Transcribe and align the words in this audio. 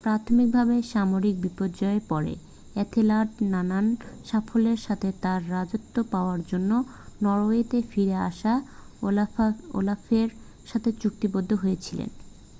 প্রাথমিক 0.03 0.47
ভাবে 0.51 0.75
সামরিক 0.91 1.35
বিপর্যয়ের 1.39 2.03
পরে 2.09 2.33
এথেলার্ড 2.75 3.31
নানান 3.53 3.87
সাফল্যের 4.25 4.79
সাথে 4.87 5.09
তার 5.21 5.41
রাজত্ব 5.49 5.95
পাওয়ার 6.11 6.39
জন্য 6.51 6.71
নরওয়েতে 7.21 7.79
ফিরে 7.91 8.17
আসা 8.29 8.53
ওলাফের 9.77 10.29
সাথে 10.67 10.89
চুক্তিবদ্ধ 11.01 11.51
হয়েছিলেন 11.53 12.09